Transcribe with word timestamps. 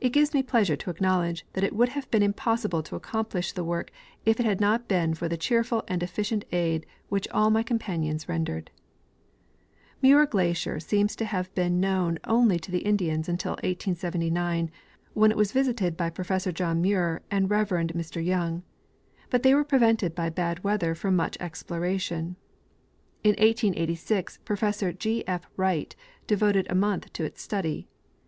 It 0.00 0.10
gives 0.12 0.32
me 0.32 0.44
pleasure 0.44 0.76
to 0.76 0.90
acknowledge 0.90 1.44
that 1.54 1.64
it 1.64 1.74
would 1.74 1.88
have 1.88 2.08
been 2.12 2.22
impossible 2.22 2.84
to 2.84 2.94
accomplish 2.94 3.50
the 3.50 3.64
work 3.64 3.90
if 4.24 4.38
it 4.38 4.46
had 4.46 4.60
not 4.60 4.88
l)een 4.88 5.16
for 5.16 5.26
the 5.28 5.36
cheerful 5.36 5.82
and 5.88 6.04
efficient 6.04 6.44
aid 6.52 6.86
which 7.08 7.26
all 7.30 7.50
my 7.50 7.64
companions 7.64 8.28
rendered. 8.28 8.70
Muir 10.00 10.24
glacier 10.24 10.78
seems 10.78 11.16
to 11.16 11.24
have 11.24 11.52
been 11.56 11.80
known 11.80 12.20
only 12.28 12.60
to 12.60 12.70
the 12.70 12.86
Indians 12.86 13.28
until 13.28 13.54
1879, 13.54 14.70
when 15.14 15.32
it 15.32 15.36
was 15.36 15.50
visited 15.50 15.96
by 15.96 16.10
Professor 16.10 16.52
John 16.52 16.80
Muir 16.80 17.20
and 17.28 17.50
Reverend 17.50 17.92
Mr 17.94 18.24
Young; 18.24 18.62
but 19.30 19.42
they 19.42 19.52
were 19.52 19.64
prevented 19.64 20.14
by 20.14 20.30
bad 20.30 20.62
weather 20.62 20.94
from 20.94 21.16
much 21.16 21.36
exploration. 21.40 22.36
In 23.24 23.30
1886 23.30 24.38
Professor 24.44 24.92
G. 24.92 25.26
F. 25.26 25.50
Wright 25.56 25.96
devoted 26.28 26.68
a 26.70 26.76
month 26.76 27.12
to 27.14 27.24
its 27.24 27.42
study. 27.42 27.88